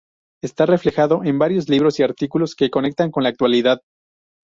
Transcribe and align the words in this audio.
Está 0.41 0.65
reflejado 0.65 1.23
en 1.23 1.37
varios 1.37 1.69
libros 1.69 1.99
y 1.99 2.03
artículos 2.03 2.55
que 2.55 2.71
conectan 2.71 3.11
con 3.11 3.21
la 3.21 3.29
actualidad. 3.29 3.83